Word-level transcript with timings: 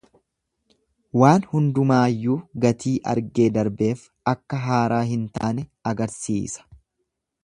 Waan 1.23 1.43
hundumaayyuu 1.49 2.37
gatii 2.65 2.95
argee 3.13 3.47
darbeef 3.59 4.01
akka 4.35 4.63
haaraa 4.67 5.03
hin 5.11 5.27
taane 5.37 5.67
agarsiisa. 5.93 6.67